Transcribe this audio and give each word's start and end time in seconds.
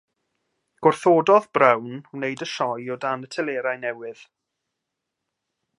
Gwrthododd 0.85 1.45
Brown 1.57 2.01
wneud 2.15 2.41
y 2.45 2.49
sioe 2.55 2.89
o 2.95 2.99
dan 3.05 3.27
y 3.27 3.29
telerau 3.37 3.79
newydd. 3.85 4.25